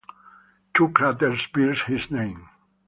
Two 0.73 0.89
craters 0.89 1.45
bear 1.53 1.75
his 1.75 2.09
name. 2.09 2.49